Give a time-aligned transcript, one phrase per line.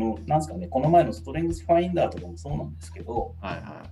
[0.00, 3.82] の、なんですかね、この前のストレングスファインダーとかもそうなんですけど、はいは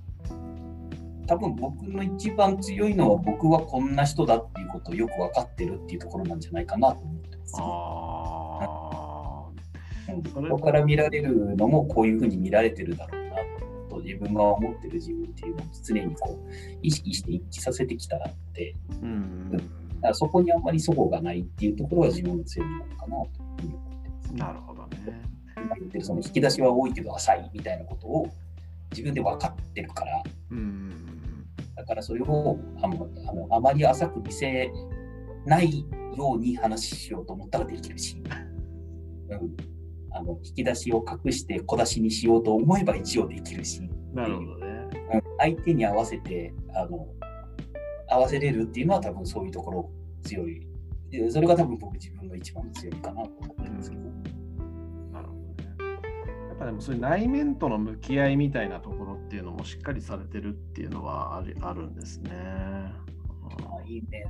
[1.28, 7.54] 多分僕の一番強いのは僕はこんな人だっていうことをよく分かってるっていうところなんじゃないかなと思ってます。
[7.58, 9.44] あ
[10.10, 13.36] うんそれ人から見られるのもこういうふうに見られてるだろうな
[13.90, 16.50] と自分が思ってる自分っていうのを常にこう
[16.82, 19.64] 意識して一致させてきたらってーうんだか
[20.00, 23.28] らそこにあんまり齟齬がないっていうところが自分の強みなのかなという
[23.60, 24.34] ふうに思ってます。
[24.34, 25.27] なるほどね。
[25.62, 28.30] 今言ってるその引き出しは多いけど浅いみたいなことを
[28.90, 31.08] 自分で分かってるからうん
[31.76, 34.70] だからそれをあのあのあまり浅く見せ
[35.46, 35.84] ない
[36.16, 38.20] ように話しようと思ったらできるし、
[39.30, 39.56] うん、
[40.10, 44.66] あの引き出しを隠して小出しにしようと思えば一応できるし、なるほどね。
[44.66, 44.78] うん
[45.38, 47.06] 相手に合わせてあの
[48.08, 49.90] 合わせれるっていうのは多分そういうところ
[50.22, 50.66] 強い。
[51.10, 54.07] でそれが多分僕自分の一番の強みかなと思ってるんですけど。
[56.58, 62.30] ぱでもそういう内面との向き合いみたいなところっていうのもしっかりされてるっていうのはあるあるんですね。
[63.84, 64.28] 内面や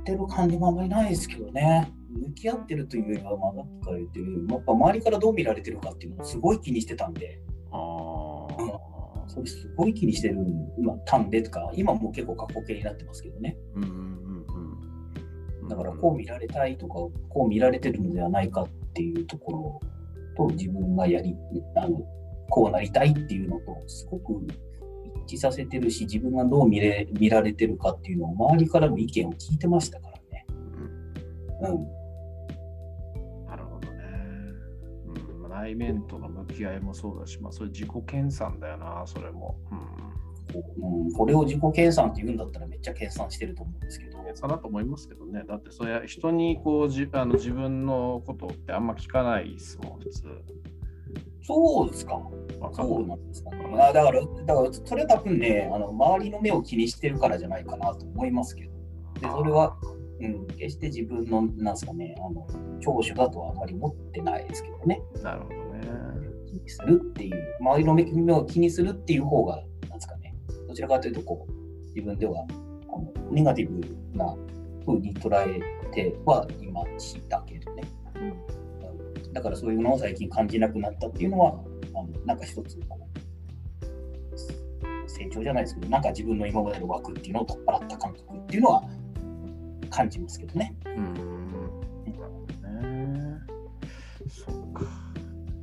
[0.00, 1.92] ってる感じもあんまりないですけどね。
[2.10, 9.28] 向き合ってるというよりは、まあ、さっきかってる、やっぱ周りからどう見られてるかっていうのをすごい気にしてたんで、ああ。
[9.28, 10.36] それすごい気にしてる、
[10.82, 13.56] まあ、たんでとか、今もう結構過去形になってますけどね。
[13.76, 15.68] うんうんうんうん。
[15.68, 19.91] だからこう見られたいとか、こう見られてるのではないかっていうところ
[20.36, 21.36] と、自分がやり、
[21.76, 22.00] あの
[22.50, 24.46] こうなりたいっていうのと、すごく
[25.26, 30.46] 一致させてるし、自分がどう見れ見られてるかっていうのを周りからの意見を聞いてましたからね。
[31.60, 31.86] うんうん
[33.46, 33.98] なるほどね。
[35.06, 39.56] うん、まあ内面との向き合いもそうだし、まあ、それ自己研鑽だよな、それも。
[39.70, 40.11] うん。
[40.54, 45.44] うん、これを自己計算って言うんだったらめっちゃ計算してると思うんですけど、研鑽だと思いますけどね。
[45.46, 50.22] だって、それは人にこうじあの自分のことってあんま聞かないですもん、普通。
[51.44, 52.20] そうですか。
[52.72, 53.56] そうなんですかね。
[53.80, 58.70] あだから、だからそれは多分ね、あの周りの目を気にしてるからじゃないかなと思いますけど、
[59.20, 59.76] でそれは、
[60.20, 62.46] うん、決して自分の、なんですかね、あの
[62.80, 65.02] 長所だとはあまり思ってないですけどね。
[65.22, 65.62] なるほどね。
[66.46, 69.62] 気にするっていう、周りの目を気にするっていう方が、
[70.72, 71.52] どちらかというと、こう、
[71.94, 72.46] 自分では
[72.88, 73.78] あのネガティブ
[74.16, 74.34] な
[74.86, 75.60] 風に捉え
[75.92, 77.82] てはいましたけどね。
[78.16, 78.32] うん
[79.34, 81.54] だからそういうのを最近感じなくなったっていうのは、
[81.94, 83.04] あのなんか一つこう、
[85.08, 88.82] 成長じゃないですけど、なんか自分の今までの枠っていうのを取っ払った感覚っていうのは
[89.90, 90.74] 感じますけどね。
[90.86, 91.14] うん。
[94.28, 95.12] そっか。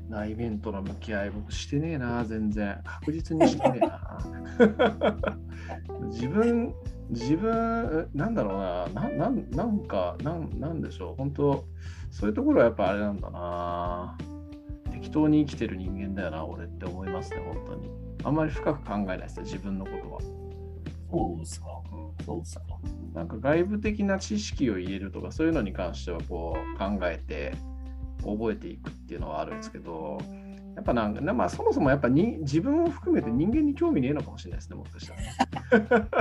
[0.10, 2.82] 内面との向き合い、僕してねえな、全然。
[2.84, 4.18] 確実にしてねえな。
[6.12, 6.74] 自分、
[7.10, 11.66] 自分、なんだろうな、ななんなんかなん、なんでしょう、本当、
[12.12, 14.18] そういうところはやっぱあれなんだな。
[14.92, 17.90] 適当に生きてる人間だよな、俺って思いますね、本当に。
[18.24, 20.22] あんまり深く考えないですよ、自分のことは。
[21.12, 21.68] そうですか。
[22.26, 22.64] そうですか。
[23.14, 27.54] なんか外部的な知識を入れるとかそういうのに関してはこう考えて
[28.24, 30.20] 覚えていくっていうのはあるんですけど
[30.80, 36.16] やっぱなんか、まあ、そもそもやっぱに自分を含めて人間に興味ねえのかもしれないですねもしかしたらね。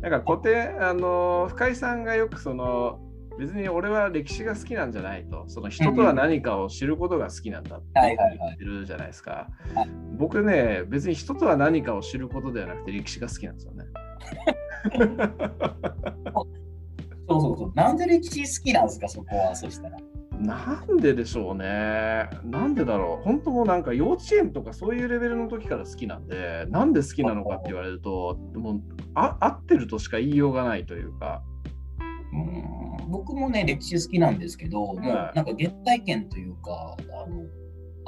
[0.00, 3.00] なんか固定あの深井さんがよくその
[3.36, 8.14] 別に俺は歴史が好きなんじゃないとその人とは何かを知ることが好きなんだって言
[8.54, 9.88] ってるじゃないですかはい。
[10.16, 13.84] 僕ね別に人とは何かを知ることではなくて歴史が好きなんですよね。
[17.28, 17.72] そうそうそう。
[17.74, 19.54] なんで歴史好きなんですか、そこは。
[19.54, 19.96] そしたら。
[20.38, 22.30] なんででしょうね。
[22.44, 23.24] なんでだろう。
[23.24, 28.82] 本当もうなんか幼稚園とかそういうレベルの時から好きなんで、なんで好きなのかって言われると、もう
[29.14, 31.42] あ合ってるとしか言いようがないというか。
[32.32, 37.44] うん僕もね、歴史好きなんですけど、もうはいなんか原体験というか、あの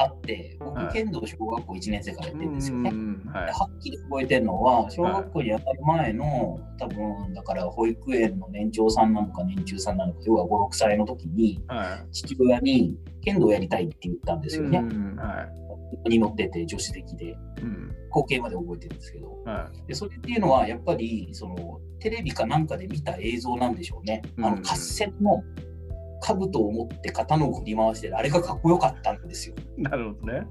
[0.03, 2.91] あって、僕、はい剣道小学校1年生からやってるんですよね。
[2.91, 14.51] うんはいではっきり覚えてるのは、小学校に上がる前の、多分だから保育園の年長さんなのか年中さんなのか、要は5、6歳の時に、は父親に剣道やりたいって言ったんでい。
[14.51, 14.79] すよね。
[14.79, 15.47] うんは
[16.07, 16.09] い。
[16.09, 19.41] に乗ってて、女子的で、うん光景まで覚えてるんですけど。
[19.45, 24.23] はでそれっていうのはやっぱりそのテレビかなんかで見た映像なんでしょうね。
[24.39, 25.45] あのうん合戦の
[26.21, 29.55] 兜を持って刀を振り回してるあれがかっこよかったんですよ。
[29.79, 29.83] い。
[29.83, 30.47] なるほどね。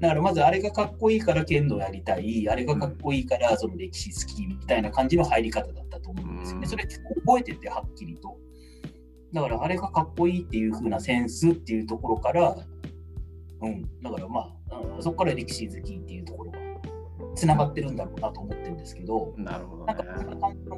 [0.00, 6.64] だからまずあれがかっこいいから剣道やりたい、あれがかっこいいからその歴史好きみたいな感じの入り方だったと思うんですよね。
[6.64, 8.36] うんそれ結構覚えててはっきりと。
[9.32, 12.56] だからあれがかっこいいっていう風なセンスっていうところから、
[13.62, 14.40] うん、だからま
[14.70, 16.58] あ、うんそこから歴史好きっていうところが
[17.34, 20.10] つながってるんだろうなと思ってるんですけど、なるほどなんか、ね。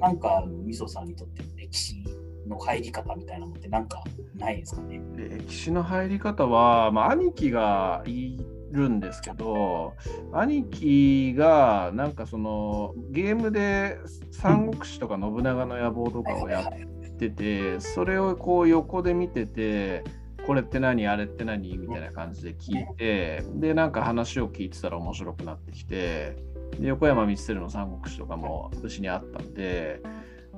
[0.00, 2.04] なんか、みそさんにとっての歴史
[2.52, 4.02] の入り方みたいなのってなんか
[4.36, 5.00] ないですかね？
[5.16, 8.38] 歴史の入り方は、まあ、兄貴がい
[8.70, 9.94] るんですけど
[10.32, 13.98] 兄貴がなんかそのゲームで
[14.32, 20.04] 「三国志」とか「信長の野望」とかをやっててそれをこう横で見てて
[20.46, 21.06] これって何？
[21.06, 21.76] あれって何？
[21.76, 26.36] みたいな感じで聞いてでなんか話を聞いてたら面白くなってきて
[26.80, 30.00] で横山光輝の「三国志」とかも私にあったんで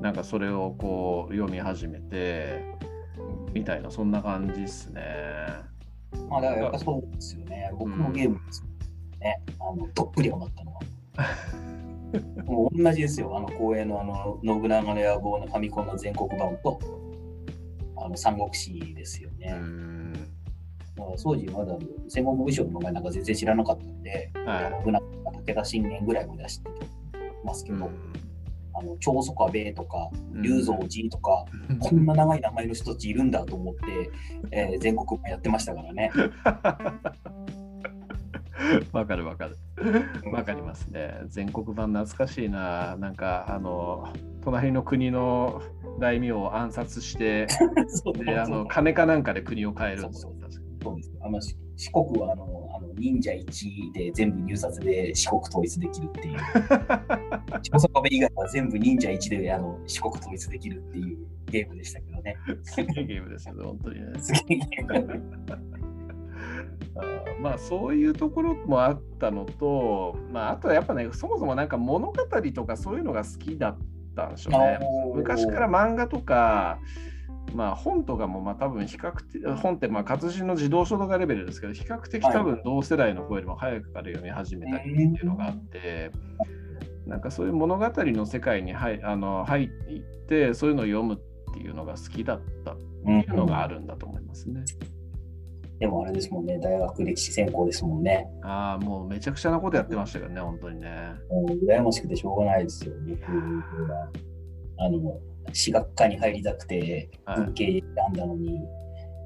[0.00, 2.64] なんかそれをこう読み始めて
[3.52, 5.02] みたいなそんな感じですね。
[6.28, 7.70] まあだからやっぱそうですよね。
[7.78, 8.64] 僕もゲームです
[9.20, 9.40] ね。
[9.60, 10.80] あのどっぷりハマったのは。
[12.44, 13.36] もう同じですよ。
[13.36, 16.78] あの公園のあの信長の野望のファミコンの全国版と
[17.96, 19.54] あの三国志ですよね。
[20.96, 21.76] 当時まだ
[22.08, 25.00] 戦国武将の名前なんか全然知らなかったんで、はい信長
[25.32, 26.70] 武田信玄ぐらいまで知って
[27.44, 27.90] ますけど、
[28.74, 30.10] あの長宗我部とか
[30.42, 31.44] 龍蔵寺とか、
[31.80, 34.10] こんな長い名前の人たちいるんだと思って、
[34.50, 36.10] えー全国版やってましたからね。
[38.92, 39.56] わかるわかる。
[40.32, 41.20] わかりますね。
[41.26, 42.96] 全国版懐かしいな。
[42.96, 44.08] なんかあの
[44.42, 45.62] 隣の国の
[45.98, 47.46] 大名を暗殺して、
[48.24, 50.32] であの金かなんかで国を変えるんですよ。
[50.40, 56.38] 確かそうですあのし四国はあのあの忍者1で全部入札で四国統一できるっていう。
[58.10, 62.36] 以外は全部忍者1であの四国統一できるっていうゲームでしたけどね。
[62.48, 64.18] にすげえゲームです本当にね。
[64.18, 65.22] すげえゲーム。
[66.96, 72.14] あーまあそういうところもあったのと、まあ、あとはやっぱねそもそもなんか物語
[72.54, 73.78] とかそういうのが好きだっ
[74.14, 74.78] たんでしょうね。
[75.14, 76.78] 昔から漫画とか、
[77.54, 86.10] まあ、本とかもまあ多分比較的本ってまあ活字の児童書とかレベルですけど比較的多分同世代の子よりも早くから読み始めたりっていうのがあって。
[87.06, 89.68] なんかそういう物語の世界に入あの入っ
[90.26, 94.64] てそういうのを読むっていうのが好きだったっていうのがあるんだと思いますね。
[95.78, 98.26] でもあれですもんね、大学歴史専攻ですもんね。
[98.42, 100.88] ああ、もうめちゃくちゃなことやってましたけどね、本当にね。
[101.28, 103.20] もう羨ましくてしょうがないですよ、僕
[103.90, 104.08] は。
[104.78, 108.60] あの、私学科に入りたくて、はい文系選んだのに、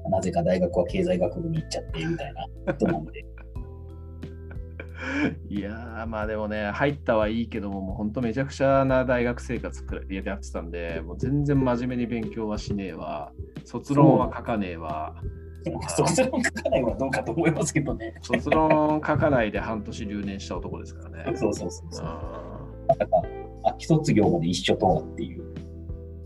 [0.09, 3.25] なぜか大学は経済学部に行っちゃってみたいなことなんで。
[5.49, 13.31] いやー、まあでもね、入ったはいいけども、もう本当めちゃくちゃな大学生活くらいやってたんで、もう全然真面目に勉強はしねえわ、
[13.65, 15.15] 卒論は書かねえわ、
[15.87, 18.13] 卒論書かないのはどうかと思いますけどね。
[18.21, 21.37] 卒論書かないで半年留年した男ですからね。
[21.37, 22.05] そうそうそうそう。
[22.05, 23.21] あまさか、
[23.65, 25.48] 秋卒業まで一緒とはっていう。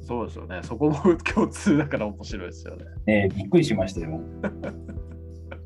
[0.04, 2.86] ーそうですよね、そこも共通だから面白いですよね。
[3.06, 4.20] ねびっくりしましたよ。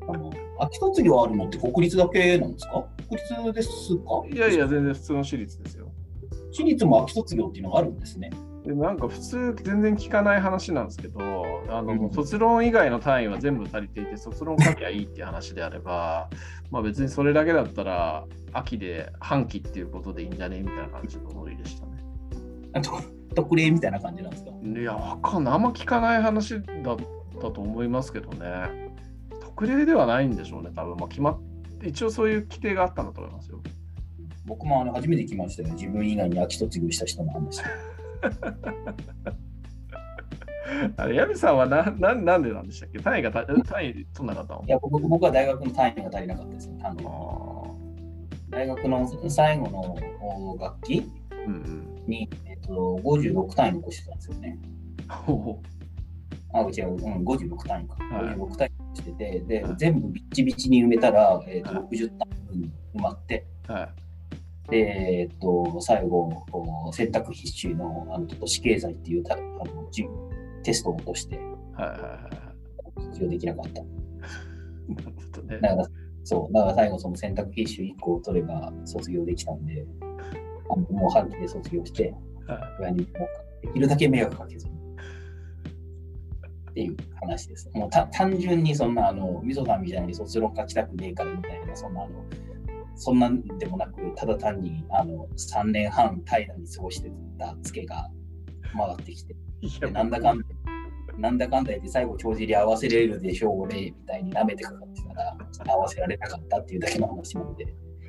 [0.08, 0.30] あの
[0.60, 2.84] 秋卒業あるのって国立だけなんですか？
[3.08, 4.02] 国立ですか？
[4.34, 5.92] いやいや、全然普通の私立ですよ。
[6.52, 8.30] 私立も秋卒業っていうのがあるんですね。
[8.64, 11.20] でなんか普通全然聞かない話なんですけど
[11.68, 16.28] あの、うん卒論以外の単位は全部足りていて卒論書きゃいいっていう話であれば
[16.70, 20.60] まあ別にそれだけだったら秋で半期っていうことでいいんじゃね？
[20.60, 21.92] みたいな感じのノリでしたね。
[23.34, 24.50] 特例みたいな感じなんですか？
[24.62, 26.96] いやわかんないあんま聞かない話だっ
[27.40, 28.90] たと思いますけどね
[29.40, 31.38] 特例ではないんでしょうね多分、まあ、決まっ
[31.84, 33.60] 一応そういう規定があったんだと思いますよ。
[34.46, 35.68] 僕もあの初めて聞きましたよ。
[35.74, 37.60] 自分以外に秋卒業した人の話。
[40.96, 42.98] あれ、ヤミさんはなななんでなんでしたっけ？
[42.98, 44.64] 単位がた単位取んなかったの？
[44.66, 46.78] いや僕僕は大学の単位が足りなかったですね。
[46.82, 47.08] 単位あ
[48.50, 51.06] 大学の最後のお学期ー
[51.46, 52.08] うんうん。
[52.68, 54.58] と、56単位残してたんですよね。
[56.52, 57.96] あ、違う、うん、56単位か。
[58.04, 63.80] はい56単位残してて、ではい、全部ビッチビチに埋めたら、えっとはい60単位分埋まって、うは
[64.66, 64.70] い。
[64.70, 66.44] で、えっと、最後、
[66.92, 70.04] 選択必修のあの都市経済っていうたあのじ
[70.62, 72.28] テストを落としてはいはいはいは
[73.00, 73.04] い。
[73.06, 73.82] 卒業できなかった。
[73.82, 75.60] なるほどね。
[75.60, 75.88] だから、
[76.24, 79.86] そう、だから最後その選択必修1個を取れば卒業できたんで、
[80.90, 82.18] もう半期で卒業して、は
[82.80, 83.06] 親に
[83.62, 84.78] できるだけ迷惑かけずに。
[86.70, 87.68] っていう話です。
[87.74, 92.24] もうた単純にそんなあの、みそさんみたいに卒論書きたくねえからみたいな、そんなあの、
[92.94, 98.08] そんなんでもなく、ただ単にあの3年半平らに過ごしてたツケが
[98.76, 100.44] 回ってきて、なんだかんだ、
[101.18, 105.36] なんだかんだ言って最後帳尻合わせれるでしょう俺みたいに舐めてかかってたら、
[105.74, 107.66] 合わせられなかったっていうだけの話なので、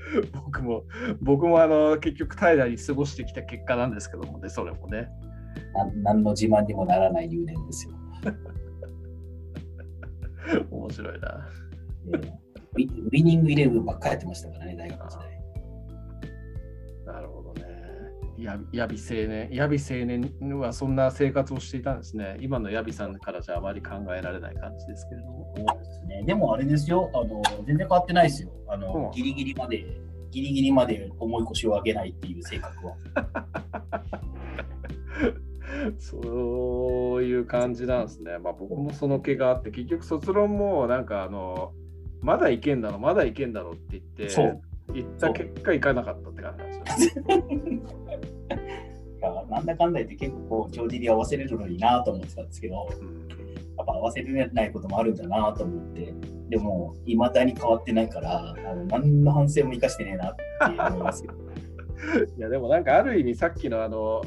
[0.34, 0.84] 僕も、
[1.22, 5.10] 僕もあの結局平らに過ごしてきた結果なんですけどもね、それもね。
[6.04, 7.94] 何の自慢にもならない留年ですよ。
[10.72, 11.48] 面白いな。
[12.06, 12.18] で
[12.74, 15.39] ウィウィニングイレブンばっかりやってましたからね、大学時代。
[18.42, 22.38] ややび青年、やび青年はそんな生活をしていたんですね。
[22.40, 25.54] 今のやびさんからじゃあまり考えられない感じですけれども。
[25.56, 26.24] そうですね。
[26.24, 28.50] でもあれですよ、あの全然変わってないですよ。
[28.68, 29.86] あうんのギリギリまで、
[30.32, 32.96] ギリギリまで重い腰を上げないっていう性格は。
[35.98, 38.38] そういう感じなんですね。
[38.38, 41.74] まあ僕もその気があって、結局卒論もなんかあの、
[42.22, 44.30] まだいけんだろ、まだいけんだろって言って、
[44.90, 47.24] そう言った結果いかなかったって感じなんですよ
[49.50, 53.30] なんだかんだ言って結構帳尻合わせれるのになと思ってたんですけど、うん
[53.80, 56.14] やっぱ合わせれないこともあるんだなと思って、
[56.50, 60.44] でも、いまだに変わってないから、あの何の反省も生かしてねえなって
[60.94, 61.32] 思いますよ。
[62.38, 64.22] いやでもなんかある意味さっきのあの、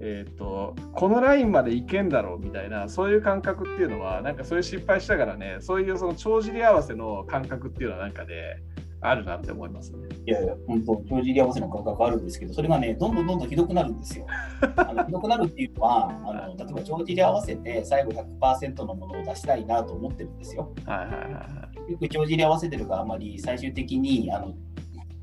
[0.00, 8.62] えー、とこのラインまでいけんだろうみたいなそういう感覚っていうのはなんかそういう失敗したからねそういうその帳尻合わせの感覚っていうのはなんかね
[9.02, 10.08] あるなって思いますね。
[10.26, 14.26] いやいや、本当、帳尻合わせの感覚あるんですけど、それがね、どんどんどんどんひどくなるんですよ。
[14.76, 20.72] あのひどくなるっていうのは、あの例えば帳尻合わせて最後100%のものを出したいなと思ってるんですよ。
[20.84, 21.40] はいはいはいは
[21.76, 21.78] い。
[21.88, 24.54] 結局、帳尻合わせてるがあまり最終的にあの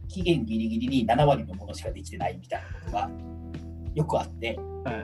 [0.08, 3.12] 期限ギリギリに7割のものしかできてないみたいなことが
[3.94, 4.96] よくあって、はい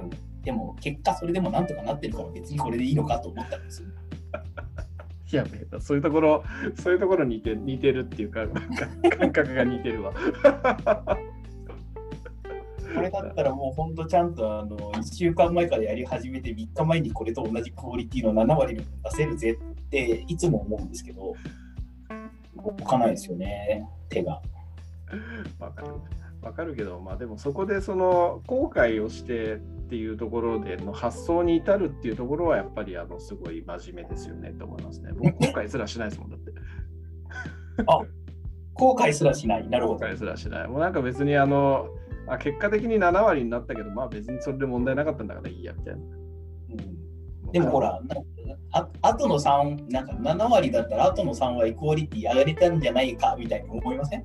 [0.00, 0.10] うん、
[0.42, 3.88] でも結果それでもなんとかなってるから別にこれでいいのかと思ったんですよ。
[5.30, 6.44] いやべえそういうところ
[6.82, 8.46] そういうところ似て似てるっていうか
[9.18, 10.12] 感覚が似てるわ。
[12.94, 21.34] これだったらもう本当ちゃんとあの1週間前からやり始めて3日前にこれと同じクオリティの7割に出せるぜっていつも思うんですけど、
[22.56, 24.40] 動かないですよね、手が。
[25.58, 25.88] わかる。
[26.40, 35.12] わかるけど、まあでもそこでその後悔をしてっていうところでの発想に至るっていうところはやっぱりあのすごい真面目ですよねと思いますね。
[35.16, 36.52] 僕後悔すらしないですもんだって。
[38.74, 39.68] 後悔すらしない。
[39.68, 40.00] なるほど。
[40.00, 40.68] 後悔すらしない。
[40.68, 41.88] もうなんか別にあの、
[42.26, 46.00] あ結果的に7割になったけど、まあ別にそれで問題なかったんだからいいやみたいな。
[46.00, 47.98] うん、でもほら、
[48.72, 54.24] ああとの3、なんか7割だったらあとの3割クオリティ上げれたんじゃないかみたいに思いません？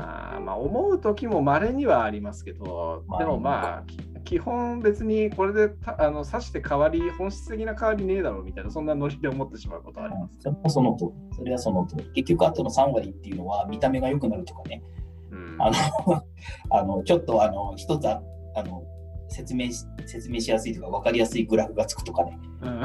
[0.00, 3.96] あーまあ思う時も稀にはありますけど、まあでもまあき
[4.28, 10.36] 基本別にこれでたあの指して変わり本質的な変わりねえだろうみたいなそんなノリで思ってしまうことはあります。
[10.40, 11.36] それもその通り。
[11.38, 12.04] それはその通り。
[12.12, 14.82] 結局あとの3割っていうのは見た目が良くなるとかね。
[15.30, 16.22] うんあの、
[16.68, 18.22] あのちょっとあの一つあ
[18.54, 18.82] あの
[19.30, 22.38] 説明し説明しやすいとか分かりやすいグラフがつくとかね。
[22.60, 22.80] うん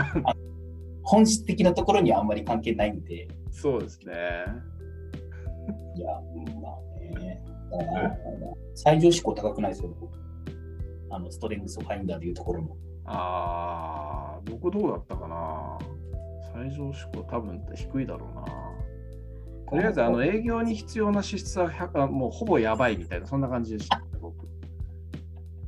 [1.04, 3.28] 本質的なところにはあんまり関係ないんで。
[3.52, 4.14] そうですね。
[5.98, 7.44] いや、うんまあね。
[8.76, 9.94] 最上志向高くないですよ。
[11.14, 12.76] あのストレングスファインダーでいうところの。
[13.06, 15.78] ああ、僕どうだったかな
[16.54, 18.46] 最上志向多分低いだろうな。
[19.70, 24.48] とりあえずあの営業に必要な支出は100あもうほぼやばいみたいな、そんな感じでした、ね、僕。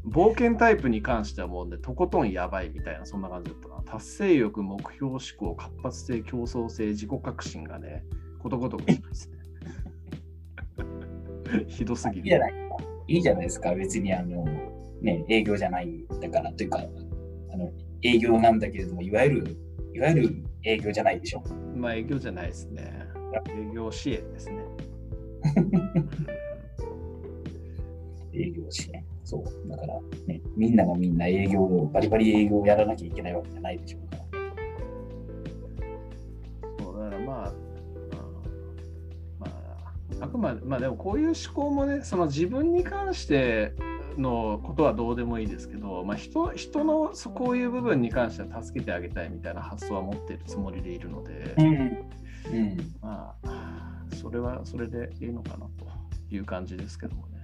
[0.08, 3.82] 冒険タイプに関してはもうね、とことんやばいみたいな、そんな感じだったな。
[3.84, 8.06] 達成欲、目標志向、活発性、競争性、自己革新がね、
[8.42, 9.38] ことごとくですね。
[11.68, 12.28] ひどすぎる。
[12.28, 12.76] いいじゃないですか。
[13.08, 13.74] いいじゃないですか。
[13.74, 14.46] 別にあの、
[15.02, 17.72] ね、営業じゃないんだからというか、あの
[18.02, 19.58] 営業なんだけれども、いわゆる、
[19.94, 21.44] いわゆる営業じゃないでしょ。
[21.76, 23.06] まあ営業じゃないですね。
[23.50, 24.56] 営業支援ですね。
[28.34, 29.04] 営業支援。
[29.24, 29.44] そう。
[29.70, 34.24] だからね、みんながみんな営業を、バリバリ営業をやらなきゃいけないわけじゃないでしょうから。
[36.84, 37.56] そうだからまあ、うん
[39.40, 43.74] まあ、あくまで、まあでもこういう思考もね、その自分に関して
[44.20, 51.64] のことはどうでもいいですけど、まあ人、人のそうこういう部分に関しては助けてあげたいみたいな発想は持っているつもりでいるので、ん。
[51.64, 52.96] うん。
[53.02, 55.88] まあ、それはそれでいいのかなと
[56.30, 57.44] いう感じですけどもね。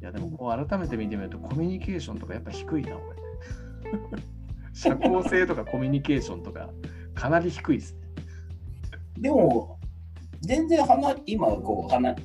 [0.00, 3.00] いや、でもこう改めて見てみると、コミュニケーションとかやっぱ低いな、俺。
[4.72, 6.70] 社交性とかコミュニケーションとか、
[7.14, 8.00] かなり低いですね。
[9.18, 9.78] でも、
[10.40, 12.16] 全然話、今こう話、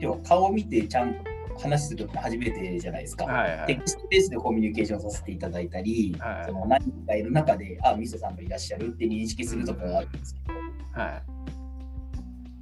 [0.00, 1.29] 要は顔を見てちゃんと
[1.60, 3.24] 話するの初めてじゃないですか。
[3.24, 10.58] はいはいテキストベースでコミュニケーションさせていただいたり、はいその何人かいる中で、あ、ミソさんがいらっしゃるって認識するとかがあるんですけど、
[11.00, 11.22] はい。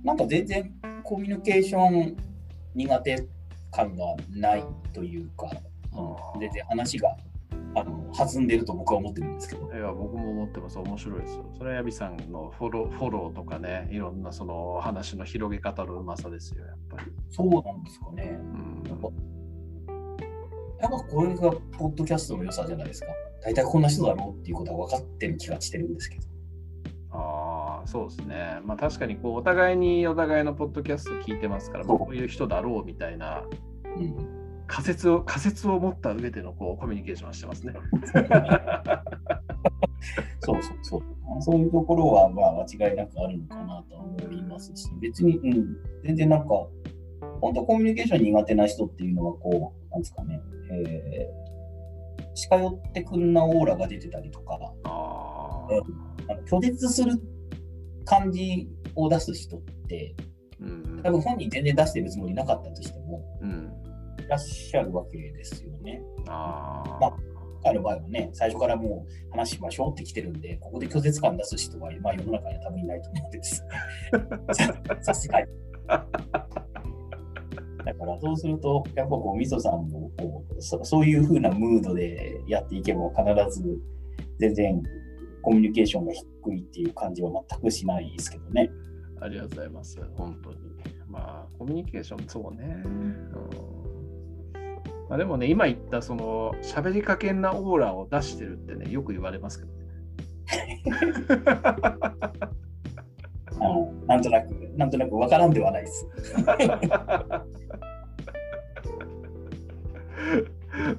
[0.05, 0.73] なんか全然
[1.05, 2.17] コミュニケーション
[2.75, 3.27] 苦手
[3.71, 5.51] 感がないというか、
[5.93, 7.17] うん全然話が
[7.75, 9.71] あの弾んでると僕は思ってるんですけど。
[9.73, 10.79] いや、僕も思ってます。
[10.79, 11.45] 面白いですよ。
[11.57, 17.13] それはヤビさんのフォローフォローとかね、いろんなその話の広げ方のうまさですよ、やっぱり。
[17.31, 18.39] そうなんですかね。
[18.41, 19.19] うんやっぱ
[20.81, 23.09] やっぱこれがポッドキャストの良さじゃないですか。
[23.43, 26.23] 大体こんな人だろうっていうことは分かってる気がしてるんですけど。
[27.11, 28.61] ああ、そうですね。
[28.65, 33.45] まあ確かにこうお互いにお互いのポッドキャスト聞いてますから、こういう人だろうみたいな
[33.97, 37.73] うん、仮説を仮説を持った上でのこうコミュニケーションをしてますね。
[40.41, 41.03] そうそうそう。
[41.41, 46.55] そういうところは、まあ、間違いなくあるのかなと思いますし、別に、うん、全然なんか、
[47.41, 50.41] 本当コミュニケーション苦手な人っていうのは、こう、なんですかね、
[50.71, 55.81] えー、近寄ってくんなオーラが出てたりとか、あえ
[56.31, 57.13] あの拒絶する
[58.05, 60.15] 感じを出す人って、
[60.61, 63.73] うん多分本人全然出してるつもりなかったとしても、うん、
[64.25, 66.03] いらっしゃるわけですよね。
[66.27, 67.17] あーまあ
[67.63, 73.65] 彼の場合はね、最初からもう話しましょうって来てるんで、ここで拒絶感出す人は、まあ、世の中には多分いないと思うんです。
[74.53, 75.47] ささすがに。
[77.85, 83.81] だからそうすると、やっぱこう、みそさんもこうそそういう風なムードでやっていけば、必ず
[84.39, 84.83] 全然
[85.43, 88.71] コミュニケーションが低いっていう感じは全くしないですけどね。
[89.21, 89.99] ありがとうございます。
[90.17, 90.57] 本当に。
[91.09, 92.83] まあ、コミュニケーション、そうね。
[92.85, 93.31] うん
[95.09, 99.79] まあ、でもね、今言った、その、喋りかけんなオーラを出してるってね、よく言われますけどね。
[103.61, 106.07] あのなんとなく、なんとなくわからんではないです。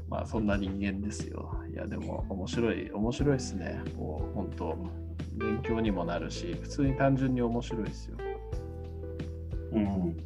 [0.09, 1.55] まあ、そんな人間ですよ。
[1.71, 3.81] いや、でも、面白い、面白いですね。
[3.97, 4.77] こう、本当
[5.35, 8.17] 勉強にもなるし、普通に単純に面白いですよ。
[9.71, 10.17] うん。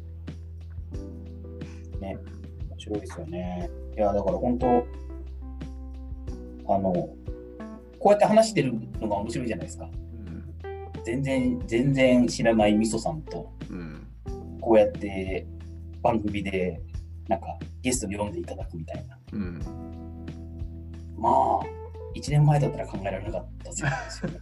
[2.00, 2.16] ね、
[2.70, 3.70] 面白いですよね。
[3.96, 4.86] いや、だから本当、
[6.66, 7.16] あの、こ
[8.06, 9.84] うやって話してるのが面白いじゃないですか。
[9.84, 10.44] うん。
[11.04, 14.06] 全然、全然知らないみそさんと、うん。
[14.60, 15.46] こうやって
[16.02, 16.80] 番組で、
[17.28, 19.18] なんかゲストに読んでいただくみたいな。
[19.32, 19.62] うん。
[21.16, 21.60] まあ、
[22.14, 23.88] 1年前だったら考えられなかったですよ
[24.30, 24.38] ね。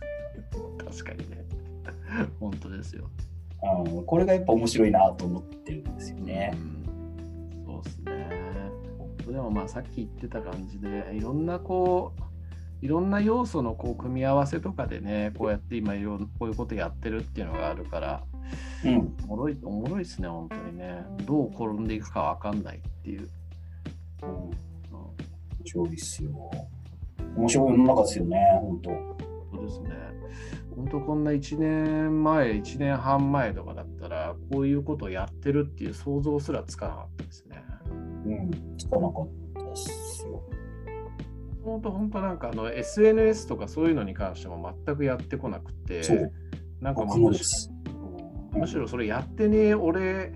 [0.84, 1.44] 確かにね。
[2.40, 3.08] 本当ですよ。
[3.84, 6.56] うん、これがやっぱ面白いなと思ってるんですよねう。
[6.56, 8.28] ん、そうですね。
[9.26, 18.24] でもまあさっき言ってた感じでいろんなこういろんな要素のこう組み合わせとかでねこうやって今いろんこういうことやってるっていうのがあるから
[18.84, 21.04] うん、おもろいおもろいですね本当にね。
[21.24, 23.28] どう転んでいくかわかんないっていう、
[24.22, 24.56] うん、うん面
[25.64, 26.50] 白いですよ。
[27.36, 28.90] 面白い世の中ですよね、本当。
[29.56, 29.90] そうですね。
[30.76, 37.62] 本当こんな1年前1年半前とかだったらこういうことをやってるっていう想像すらつかなかったですね。
[38.26, 40.42] うん、つかなかったですよ。
[41.64, 46.32] 本当本当なんかあの SNS とかそういうのに関しても全くやってこなくてそう、
[46.80, 47.34] なんか僕もう
[48.52, 50.32] むしろそれやってねえ俺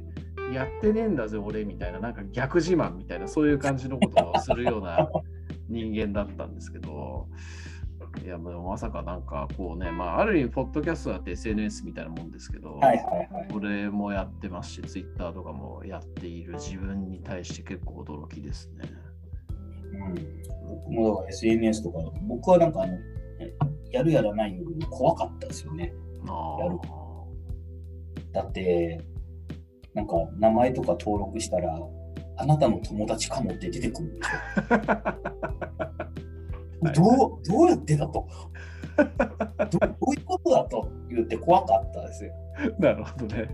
[0.53, 5.09] やってねえんだぜ俺みたいななんか逆自慢みたいなそういう感じのことをするような
[5.69, 7.29] 人間だったんですけど
[8.25, 13.49] いやもうまさかなんかこうねまあある意味ポッドキャストだって SNS みたいなもんですけど、はいはいはい。
[13.55, 18.89] 俺もやってますし Twitter とかもやっている自分に対して結構驚きですね。
[19.93, 20.15] うん、
[20.69, 22.95] 僕もだから SNS とか、僕はなんかあの、
[23.39, 23.55] え
[23.93, 25.93] やるやらないよりも怖かったですよね。
[26.29, 26.79] あやる
[28.37, 29.01] だって、
[29.95, 31.75] なんか名前とか登録したら、
[32.37, 34.37] あなたの友達かもって出てくるんですよ。
[36.95, 37.07] どう
[37.49, 38.29] どうやってだと？
[39.71, 39.79] ど。
[39.79, 40.87] どういうことだと？
[41.09, 42.33] 言って怖かったですよ。
[42.79, 43.49] なるほどね。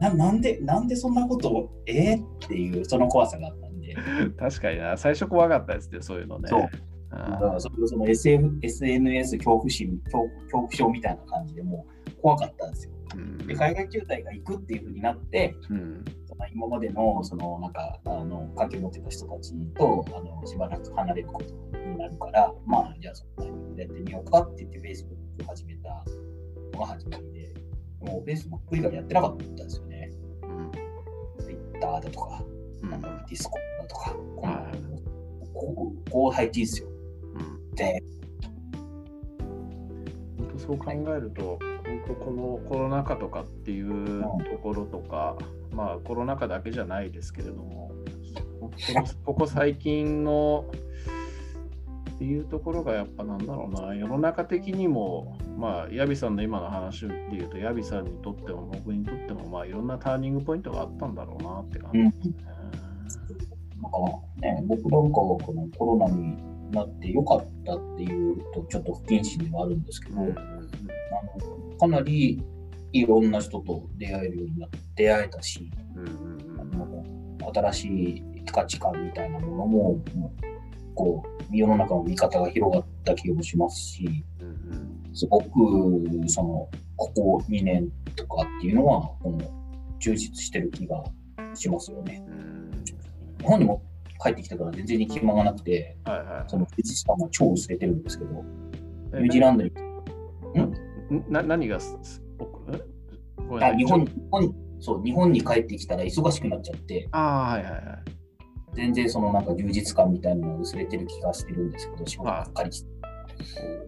[0.00, 3.94] ななんで、なんでそんなことを、えー、っていう、その怖さがあったんで。
[4.36, 6.48] 確かにな、最初怖かったですね、そういうのね。
[6.48, 6.68] そう
[7.12, 12.92] あだからその SF SNS 恐怖心恐怖、恐怖症みたいな感じでもう怖かったんですよ。
[13.14, 16.04] うんで、海外中隊が行くっていうふうになって、うん
[16.52, 26.04] 今までのそのなんかあの関係を持ってた人たちとあのしばらく離れることになるから、まあ、じゃあそのタイミングでやってみようかって言って Facebook を始めた
[26.74, 27.54] のが始まりで、
[28.00, 30.10] もう Facebook 以外やってなかったんですよね。
[30.42, 30.72] うん
[31.42, 32.44] Twitter だとか、
[32.82, 33.50] うんあの Discord
[33.80, 34.98] だとか、こはの
[35.54, 36.88] こうこう配置ですよ。
[37.34, 38.02] うんで、
[40.36, 41.75] 本当そう考えると、本
[42.06, 45.36] 当このコロナ禍とかっていうところとか、
[45.72, 47.92] まあコロナ禍だけじゃないですけれども、
[48.60, 48.70] こ
[49.24, 50.66] ここ最近の
[52.16, 62.34] っていうところがやっぱなんだろうな、世の中的にも、まあ、ヤビさんの今の話でいうと、ヤビさんにとっても僕にとっても、まあいろんなターニングポイントがあったんだろうなって感じですね。
[63.82, 63.98] なんか
[64.40, 66.36] ね、僕なんかはこのコロナに
[66.72, 70.30] なってよかったっていうと、ちょっと不謹慎ではあるんですけど、うん。
[70.30, 72.42] あのかなり
[72.92, 76.36] いろんな人と出会えるようになって出会えたし、うんうん
[77.54, 80.00] 新しい価値観みたいなものも、
[80.96, 85.48] こう世の中の見方が広がった気もしますし、うんうんすごく
[86.28, 89.38] そのここ2年とかっていうのは、この
[90.00, 91.04] 充実してる気が
[91.54, 92.22] しますよね。
[92.28, 92.70] うん
[93.38, 93.80] 日本にも
[94.20, 96.44] 帰ってきてから全然暇がなくて、はいはい。
[96.48, 98.44] その富士山も超薄れてるんですけど、
[99.14, 99.70] えニュージーランドに、
[100.54, 100.85] な何がすすおえごめん？
[102.72, 103.72] なさい。
[103.72, 107.82] あ日本日本にそう日本に帰ってきたら忙しくなっちゃって、ああ、はいはいはい。
[108.74, 112.90] 全然そのなんか充実感みたいなのが薄れてる気がしてるんですけど、仕事ばっかりして。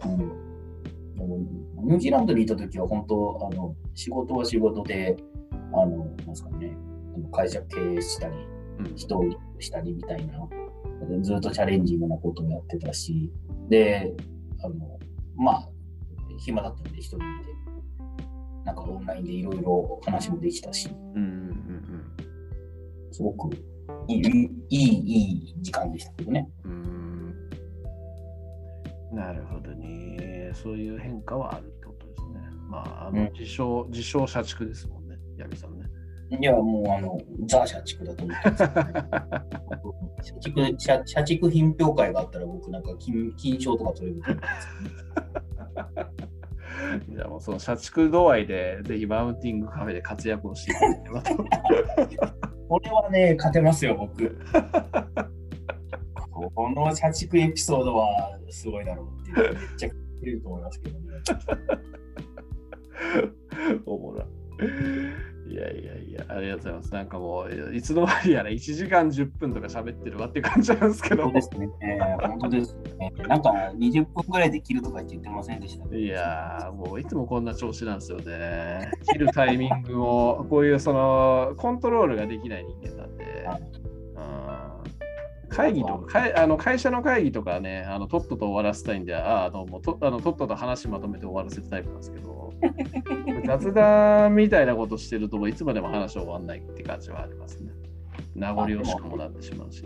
[0.06, 5.16] うん、ニュージーランドにいた時は本当、あの仕事は仕事で、
[5.72, 6.76] あの、なんですかね、
[7.32, 8.34] 会社経営したり、
[8.78, 8.96] うん。
[8.96, 9.24] 人を
[9.58, 10.48] したりみたいな、
[11.22, 13.30] ずっとチャレンジングなことをやってたし、
[13.68, 14.14] で、
[14.62, 14.98] あの、
[15.36, 15.68] まあ、
[16.38, 17.24] 暇だったんで一人で、
[18.64, 22.04] なんかオンラインでいろいろ話もできたし、うんうんうん
[23.10, 23.50] すごく
[24.06, 26.48] いい、いい、いい時間でしたけどね。
[26.64, 27.34] うん。
[29.12, 30.52] なるほどね。
[30.54, 32.40] そういう変化はあるってことですね。
[32.68, 35.86] まあ、あのうん自称、自称社畜ですもんね、ヤミさんね。
[36.30, 38.70] いや、もう、あの、ザ・社畜だと思ってます、ね。
[40.22, 45.27] 社畜社社畜品評会があったら僕なんか金金賞とか取れると思うんです
[47.08, 51.36] じゃあもうその社畜度合いで、ぜひマウンティングカフェで活躍をしていただければと。
[52.68, 54.38] これはね、勝てますよ、僕。
[56.54, 61.04] この社畜エピソードはすごいだろうっていう、めっちゃ勝てると思いますけどね。
[63.86, 64.24] おもろい。
[65.70, 66.92] いやいやいや、ありがとうございます。
[66.92, 71.38] なんかもう、いつの間にやら1時間10分とか喋ってるわっていう感じなんですけど本当。
[71.38, 71.68] ですね。
[71.82, 73.12] えー本当ですね。
[73.28, 78.90] なんか20分ぐらいできるとか言ってませんでした、いやー、もういつもこんな調子なんですよね。
[79.12, 83.48] 切るタイミングも、こういうそのコントロールができない人間なんで。
[85.48, 92.37] 会議とか、あの会社の会議とかね、あのとっとと終わらせたいんで、ああのもうとあのとっとと話まとめて終わらせるタイプなんですけど、
[93.46, 97.70] 雑談みたいなことしてると、いつまでも話終わんないって感じはありますね。
[98.34, 99.84] 名残惜しくもなってしまうし。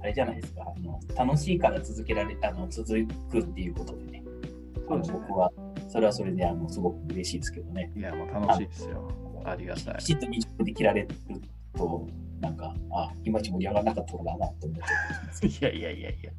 [0.00, 0.62] あれじゃないですか。
[0.76, 4.22] あの楽しいから続けられあの続くっていうことでね。
[4.88, 5.52] そうですね僕は
[5.88, 7.92] それはそれであのすごく嬉しいですけどね。
[7.96, 9.10] いや、もう楽しいですよ。
[9.44, 10.04] ありがたいき。
[10.04, 11.08] ちっと20分で切られる
[11.74, 12.06] と、
[12.40, 15.46] なんか、あ、いまいち盛り上がらなかったのかなって思っちゃったりします。
[15.64, 16.30] いやいやいやいや。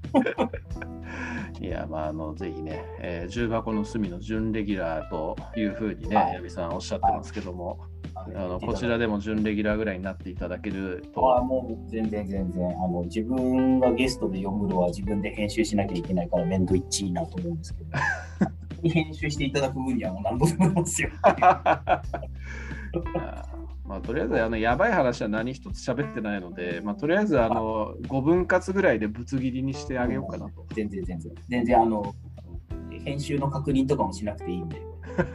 [1.67, 7.79] いや、まあ、あの、ぜひね、えー重箱の隅の準レギュラーというふうにね、はい矢部さんおっしゃってますけども、
[8.15, 17.89] ああのこちらでも準レギュラーぐらいになっていただけるあと、もう全然全然あの自分がゲストで読むのは自分で編集しなきゃいけないから面倒いっちいなと思うんですけど
[18.89, 21.09] 編集していただく分にはもう何度でもいますよ。
[23.87, 30.65] まあ、とりあえずあのやばい話は何一つ喋ってないので、まあ、とりあえずあの5分割ぐらいでぶつ切りにしてあげようかなと。
[30.75, 31.33] 全然全然。
[31.47, 32.13] 全然あの、
[33.05, 34.81] 編集の確認とかもしなくていいんで、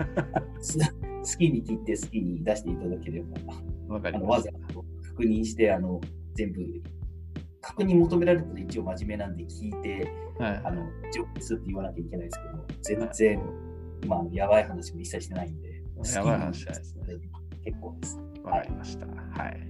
[0.61, 4.75] す好きに切って好きに出していただければ、わかりましたわざ。
[4.75, 5.99] と確認して、あの、
[6.35, 6.61] 全部、
[7.63, 12.41] 確認求められたら一応真面目なんで聞いて、はいあの、上手ですって言わなきゃいけないです
[12.83, 13.43] けど、全然、
[14.07, 15.83] まあ、やばい話も一切してないんで、
[16.15, 17.05] やばい話じゃないですね。
[17.65, 18.32] 結構です。
[18.45, 19.07] わかりました。
[19.07, 19.67] はい。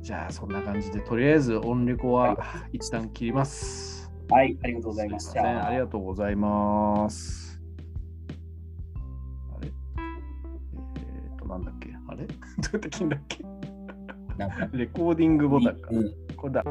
[0.00, 2.36] じゃあ、そんな感じで、とりあえず音レコは
[2.72, 4.10] 一旦切ります。
[4.30, 5.66] はい、ありがとうございました。
[5.66, 7.60] ありがとうございます。
[9.56, 9.68] あれ？
[9.68, 9.70] え
[11.34, 11.90] っ、と、なんだっけ？
[12.08, 12.26] あれ？
[12.26, 12.36] どう
[12.72, 13.44] やって切るんだっけ？
[14.76, 15.88] レコーディングボタンか。
[15.92, 16.64] うんこれだ。